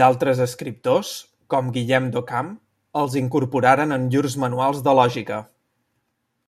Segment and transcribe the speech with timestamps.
[0.00, 1.10] D'altres escriptors,
[1.54, 2.52] com Guillem d'Occam,
[3.02, 5.42] els incorporaren en llurs manuals de lògica.